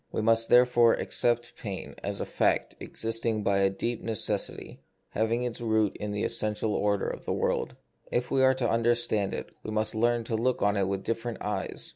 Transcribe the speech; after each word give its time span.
We 0.11 0.23
must, 0.23 0.49
therefore, 0.49 0.95
accept 0.95 1.55
pain 1.55 1.93
as 2.01 2.19
a 2.19 2.25
fact 2.25 2.73
existing 2.79 3.43
by 3.43 3.59
a 3.59 3.69
deep 3.69 4.01
necessity, 4.01 4.79
having 5.09 5.43
its 5.43 5.61
root 5.61 5.95
in 5.95 6.09
the 6.09 6.23
essential 6.23 6.73
order 6.73 7.07
of 7.07 7.25
the 7.25 7.33
world. 7.33 7.75
If 8.11 8.31
we 8.31 8.41
are 8.41 8.55
to 8.55 8.67
understand 8.67 9.35
it, 9.35 9.51
we 9.61 9.69
must 9.69 9.93
learn 9.93 10.23
to 10.23 10.35
look 10.35 10.63
on 10.63 10.75
it 10.75 10.87
with 10.87 11.03
different 11.03 11.37
eyes. 11.41 11.89